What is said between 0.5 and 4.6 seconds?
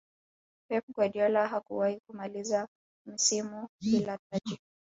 pep guardiola hakuwahi kumaliza msimu bila taji